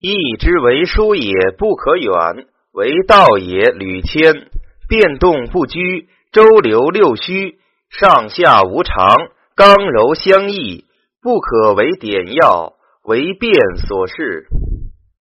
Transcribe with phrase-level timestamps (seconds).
[0.00, 4.48] 义之为书也，不可远；为道也，屡迁。
[4.88, 7.58] 变动不居，周流六虚，
[7.90, 9.14] 上下无常，
[9.54, 10.84] 刚柔相异，
[11.22, 12.72] 不可为点要，
[13.04, 14.46] 为变所适。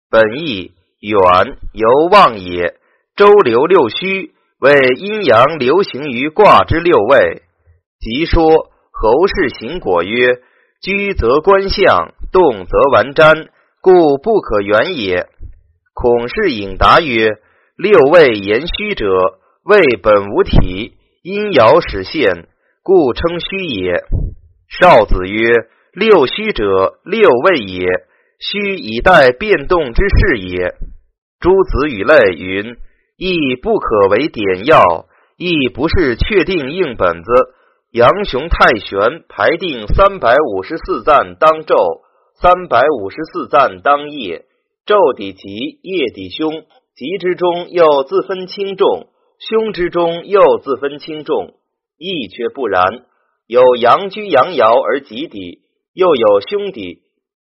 [0.10, 0.72] 本意
[1.02, 2.76] 远，由望也。
[3.16, 7.42] 周流六虚，为阴阳流行于卦之六位。
[8.00, 10.40] 即说侯氏行果曰：
[10.82, 13.48] 居则观象，动则玩瞻，
[13.88, 15.28] 故不可远也。
[15.94, 17.38] 孔氏引答曰：
[17.78, 19.06] 六位言虚者。
[19.64, 22.50] 谓本无体，因爻始现，
[22.84, 24.04] 故称虚也。
[24.68, 25.54] 少子曰
[25.96, 27.88] ：“六虚者，六位也。
[28.40, 30.76] 虚以待变动之势也。”
[31.40, 32.76] 诸子语类云
[33.16, 35.06] ：“亦不可为点要，
[35.38, 37.32] 亦不是确定硬本子。”
[37.92, 42.02] 杨雄太玄排定三百五十四赞当昼，
[42.40, 44.46] 三百五十四赞当夜。
[44.86, 49.08] 昼底吉，夜底凶，吉之中又自分轻重。
[49.40, 51.56] 凶之中又自分轻重，
[51.98, 53.06] 亦却不然。
[53.48, 55.62] 有阳居阳爻而吉底，
[55.96, 57.02] 又有凶底；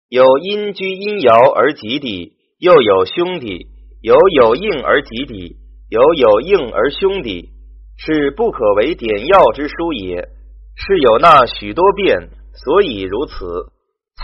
[0.08, 3.67] 有阴居阴爻而吉底，又有凶底；
[4.02, 5.58] 有有应而吉底，
[5.89, 7.50] 有有应而凶底，
[7.98, 10.30] 是不可为点要之书也。
[10.78, 13.73] 是有那许多变，所以如此。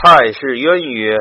[0.03, 1.15] 蔡氏渊曰：“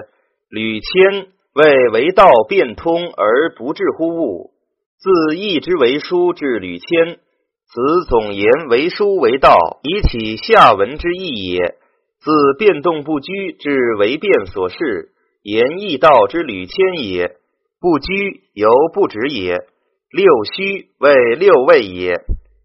[0.50, 4.50] 吕谦为为道变通而不至乎物。”
[4.98, 7.20] 自义之为书至吕谦，
[7.68, 11.76] 此总言为书为道，以起下文之意也。
[12.18, 15.10] 自变动不居至为变所适，
[15.44, 17.36] 言义道之吕谦也。
[17.80, 19.58] 不居犹不止也。
[20.10, 22.14] 六虚为六位也，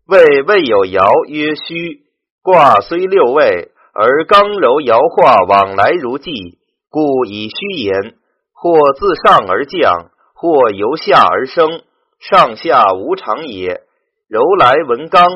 [0.08, 2.02] 位未有爻曰虚。
[2.42, 6.60] 卦虽六位，而刚柔爻化往来如寄，
[6.92, 8.14] 故以虚言。
[8.54, 11.82] 或自上而降，或由下而生。
[12.20, 13.82] 上下无常也，
[14.28, 15.28] 柔来闻刚，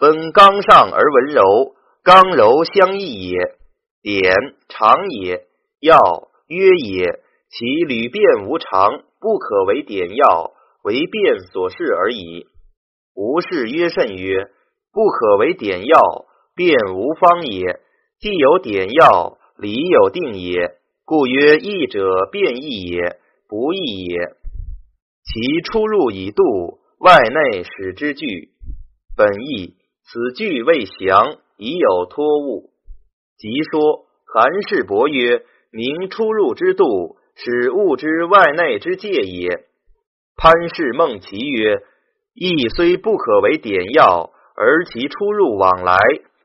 [0.00, 3.36] 分刚上而闻柔，刚柔相异也。
[4.02, 4.32] 点
[4.68, 5.46] 常也，
[5.80, 5.98] 要
[6.48, 7.20] 约也。
[7.50, 12.46] 其屡变无常，不可为点要，为变所适而已。
[13.14, 14.50] 无事曰甚曰：
[14.92, 16.00] 不可为点要，
[16.54, 17.80] 变无方也。
[18.20, 20.72] 既有点要，理有定也，
[21.04, 23.16] 故曰易者变易也，
[23.48, 24.18] 不易也。
[25.22, 28.48] 其出入以度，外内使之具。
[29.16, 32.70] 本意此句未详，已有托物。
[33.36, 39.64] 即说韩氏伯曰：“明出入之度，使物之外内之界也。”
[40.34, 41.82] 潘氏孟其曰
[42.34, 45.98] ：“义虽不可为点要，而其出入往来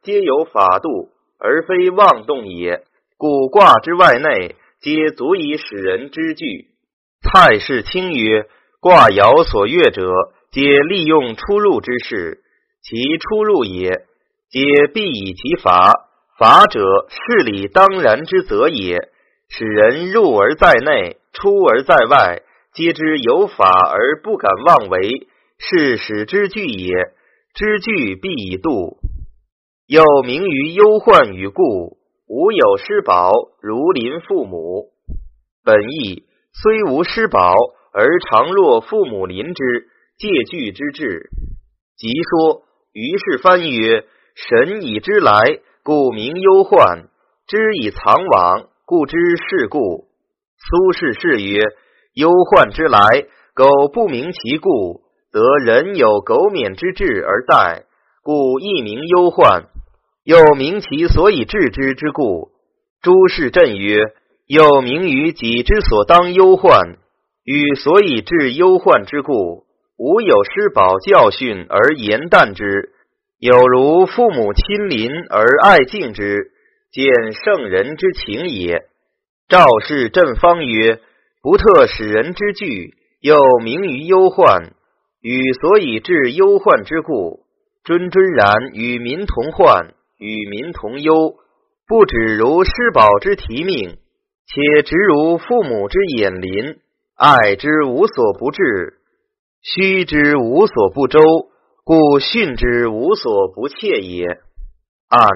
[0.04, 1.10] 皆有法度，
[1.44, 2.82] 而非妄动也。
[3.18, 6.70] 故卦之外内，皆足以使人知惧。”
[7.22, 8.48] 蔡氏清曰。
[8.80, 10.12] 卦爻所阅者，
[10.52, 12.44] 皆利用出入之事，
[12.82, 14.04] 其出入也，
[14.50, 16.10] 皆必以其法。
[16.38, 19.08] 法者，事理当然之则也。
[19.48, 22.42] 使人入而在内，出而在外，
[22.74, 25.28] 皆知有法而不敢妄为，
[25.60, 26.92] 是使之惧也。
[27.54, 28.98] 知惧必以度，
[29.94, 33.32] 又名于忧患与故，无有失宝，
[33.62, 34.90] 如临父母。
[35.64, 37.54] 本意虽无失宝。
[37.96, 39.88] 而常若父母临之，
[40.18, 41.30] 借据之志。
[41.96, 47.04] 即说于是翻曰：神以之来，故名忧患；
[47.46, 50.08] 知以藏往，故知是故。
[50.58, 51.62] 苏轼是曰：
[52.16, 57.86] 忧患之来，苟不明其故，则人有苟免之志而待，
[58.24, 59.66] 故亦名忧患。
[60.24, 62.52] 又明其所以治之之故。
[63.02, 64.00] 诸事震曰：
[64.48, 66.98] 又名于己之所当忧患。
[67.44, 69.66] 与所以治忧患之故，
[69.98, 72.94] 无有失保教训而言淡之，
[73.38, 76.52] 有如父母亲临而爱敬之，
[76.90, 78.86] 见圣人之情也。
[79.50, 81.02] 赵氏正方曰：
[81.42, 84.72] 不特使人之惧，又名于忧患。
[85.22, 87.42] 与所以治忧患之故，
[87.84, 91.36] 谆谆然与民同患，与民同忧，
[91.88, 93.98] 不止如失宝之提命，
[94.48, 96.78] 且直如父母之眼临。
[97.16, 98.96] 爱之无所不至，
[99.62, 101.20] 虚之无所不周，
[101.84, 104.26] 故训之无所不切也。
[105.10, 105.30] 按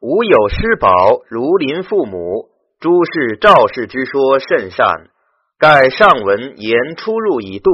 [0.00, 2.48] 无有失宝，如临父母。
[2.80, 5.10] 诸事赵氏之说甚善。
[5.58, 7.70] 盖上文言出入以度，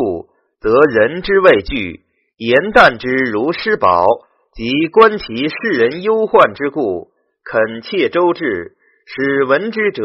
[0.59, 2.01] 则人之畏惧；
[2.39, 4.07] 言淡之如失宝，
[4.55, 7.11] 即观其世人忧患之故，
[7.43, 10.05] 恳切周至，使闻之者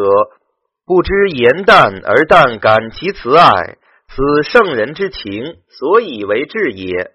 [0.88, 7.12] 不知言淡而但感其慈爱，此圣人之情，所以为至也。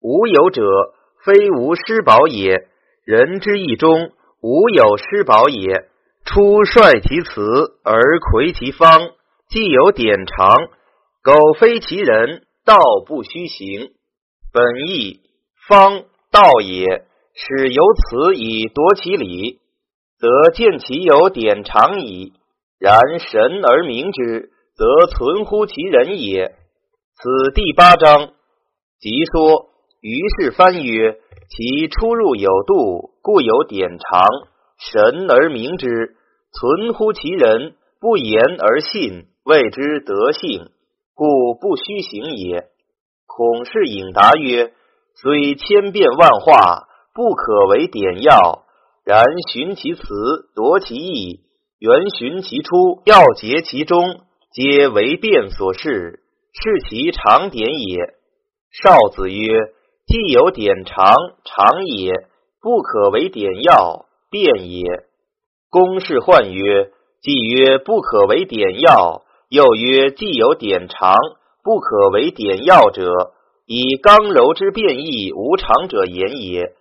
[0.00, 0.62] 无有者，
[1.24, 2.68] 非无失宝也。
[3.04, 5.88] 人之义中，无有失宝也。
[6.24, 9.10] 出率其辞而魁其方，
[9.48, 10.68] 既有典常，
[11.24, 13.90] 苟非其人，道不虚行。
[14.52, 15.20] 本义
[15.66, 16.04] 方
[16.36, 16.84] 道也，
[17.32, 19.58] 使由此以夺其理，
[20.18, 22.34] 则见其有典常矣。
[22.78, 26.54] 然神而明之，则存乎其人也。
[27.14, 28.34] 此第八章，
[29.00, 29.70] 即说。
[30.02, 31.18] 于是翻曰：
[31.48, 34.28] 其出入有度，故有典常。
[34.78, 36.16] 神而明之，
[36.52, 40.68] 存乎其人，不言而信，谓之德性，
[41.14, 42.66] 故不虚行也。
[43.26, 44.74] 孔氏引答曰：
[45.20, 48.64] 虽千变万化，不可为典要。
[49.04, 50.02] 然寻其辞，
[50.54, 51.40] 夺其意，
[51.78, 54.20] 原寻其出，要结其中，
[54.52, 56.20] 皆为变所示，
[56.52, 58.14] 是其常典也。
[58.82, 59.72] 少子曰。
[60.06, 61.04] 既有典常，
[61.44, 62.12] 常也
[62.62, 64.84] 不可为典要，变也。
[65.68, 71.16] 公事患曰：既曰不可为典要，又曰既有典常，
[71.64, 73.10] 不可为典要者，
[73.66, 76.72] 以刚柔之变异无常者言也。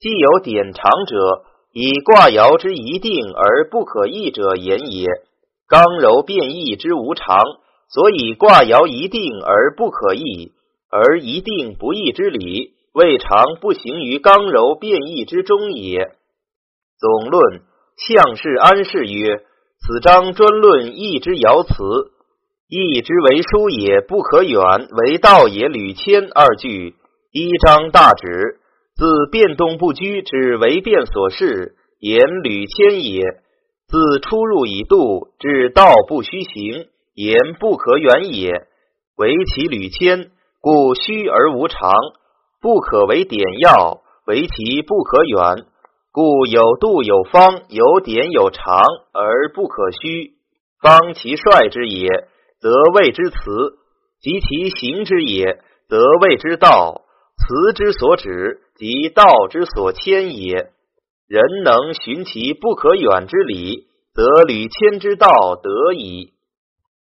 [0.00, 5.06] 既有典常者，以卦爻之一定而不可易者言也。
[5.68, 7.38] 刚柔变异之无常，
[7.88, 10.52] 所以卦爻一定而不可易。
[10.92, 16.16] 而一定不易之理，未尝不行于刚柔变异之中也。
[16.98, 17.62] 总论
[17.96, 19.44] 相氏安氏曰：
[19.78, 22.10] 此章专论义之爻辞，
[22.70, 24.62] 义之为书也不可远，
[24.92, 25.66] 为道也。
[25.66, 26.94] 履谦二句，
[27.32, 28.60] 一章大指，
[28.94, 33.22] 自变动不居之为变所示，言履谦也；
[33.88, 38.52] 自出入以度至道不虚行，言不可远也。
[39.16, 40.30] 为其履谦。
[40.62, 41.90] 故虚而无常，
[42.60, 45.64] 不可为典要，为其不可远。
[46.12, 48.84] 故有度有方，有典有常，
[49.14, 50.32] 而不可虚。
[50.82, 52.08] 方其率之也，
[52.60, 53.36] 则谓之辞；
[54.20, 57.02] 及其行之也，则谓之道。
[57.38, 60.70] 辞之所指，即道之所迁也。
[61.26, 66.34] 人能循其不可远之理，则履谦之道得矣。